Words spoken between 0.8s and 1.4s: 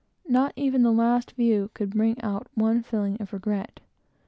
the last